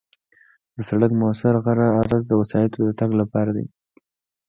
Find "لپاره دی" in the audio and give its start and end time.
3.21-3.65